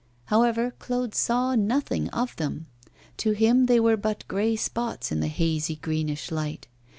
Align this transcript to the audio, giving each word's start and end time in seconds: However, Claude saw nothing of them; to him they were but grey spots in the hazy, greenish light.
However, 0.33 0.73
Claude 0.79 1.13
saw 1.13 1.53
nothing 1.53 2.09
of 2.09 2.35
them; 2.37 2.65
to 3.17 3.33
him 3.33 3.67
they 3.67 3.79
were 3.79 3.97
but 3.97 4.27
grey 4.27 4.55
spots 4.55 5.11
in 5.11 5.19
the 5.19 5.27
hazy, 5.27 5.75
greenish 5.75 6.31
light. 6.31 6.65